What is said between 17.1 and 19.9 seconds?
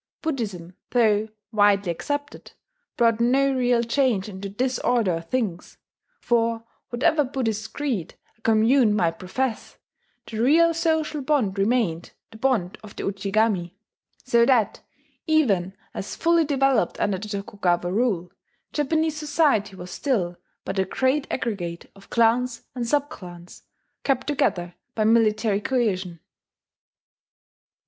the Tokugawa rule, Japanese society